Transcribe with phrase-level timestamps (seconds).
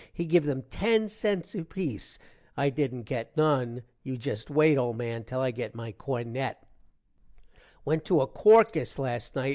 [0.11, 2.17] he give them ten cents apeace.
[2.57, 3.83] i dident get none.
[4.01, 6.63] you gest wait, old man till i git my cornet.
[7.85, 9.49] Went to a corcus last night.